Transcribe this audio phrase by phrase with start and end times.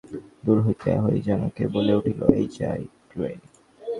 [0.45, 2.83] দূর হইতে ওই যেন কে বলিয়া উঠিল, এই যাই
[3.11, 3.31] রে।